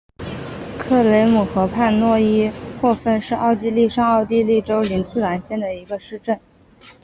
[0.79, 2.49] 克雷姆河畔诺伊
[2.81, 6.39] 霍芬是奥地利上奥地利州林茨兰县的一个市镇。